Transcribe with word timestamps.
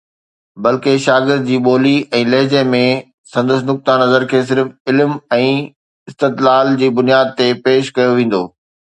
بلڪه، 0.63 0.93
شاگرد 1.05 1.43
جي 1.49 1.57
ٻولي 1.65 1.91
۽ 2.19 2.21
لهجي 2.33 2.61
۾، 2.69 2.79
سندس 3.33 3.61
نقطه 3.67 3.97
نظر 4.03 4.25
کي 4.31 4.41
صرف 4.51 4.71
علم 4.93 5.13
۽ 5.37 5.51
استدلال 6.13 6.73
جي 6.81 6.89
بنياد 7.01 7.37
تي 7.41 7.47
پيش 7.69 7.93
ڪيو 7.99 8.17
ويندو 8.21 8.41